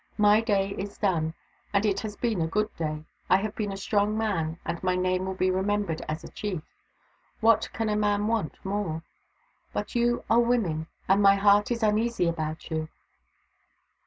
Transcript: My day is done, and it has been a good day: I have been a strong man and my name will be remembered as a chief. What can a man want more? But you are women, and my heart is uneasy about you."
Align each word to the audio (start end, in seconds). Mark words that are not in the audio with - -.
My 0.17 0.41
day 0.41 0.69
is 0.79 0.97
done, 0.97 1.35
and 1.73 1.85
it 1.85 1.99
has 1.99 2.15
been 2.17 2.41
a 2.41 2.47
good 2.47 2.75
day: 2.75 3.05
I 3.29 3.37
have 3.37 3.55
been 3.55 3.71
a 3.71 3.77
strong 3.77 4.17
man 4.17 4.57
and 4.65 4.81
my 4.81 4.95
name 4.95 5.27
will 5.27 5.35
be 5.35 5.51
remembered 5.51 6.01
as 6.09 6.23
a 6.23 6.27
chief. 6.31 6.63
What 7.39 7.71
can 7.71 7.87
a 7.87 7.95
man 7.95 8.25
want 8.25 8.57
more? 8.65 9.03
But 9.73 9.93
you 9.93 10.23
are 10.27 10.39
women, 10.39 10.87
and 11.07 11.21
my 11.21 11.35
heart 11.35 11.69
is 11.69 11.83
uneasy 11.83 12.27
about 12.27 12.71
you." 12.71 12.89